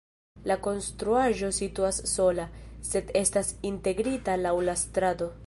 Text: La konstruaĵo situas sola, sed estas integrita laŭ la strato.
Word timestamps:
La 0.51 0.55
konstruaĵo 0.67 1.49
situas 1.57 2.01
sola, 2.13 2.47
sed 2.91 3.15
estas 3.23 3.53
integrita 3.73 4.41
laŭ 4.47 4.57
la 4.71 4.79
strato. 4.87 5.33